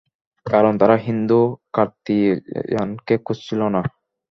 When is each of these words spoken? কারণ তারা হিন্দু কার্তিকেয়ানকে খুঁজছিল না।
কারণ 0.45 0.73
তারা 0.81 0.95
হিন্দু 1.05 1.39
কার্তিকেয়ানকে 1.73 3.15
খুঁজছিল 3.25 3.61
না। 3.75 3.81